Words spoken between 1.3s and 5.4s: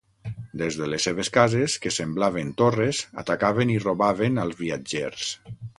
cases, que semblaven torres, atacaven i robaven als viatgers.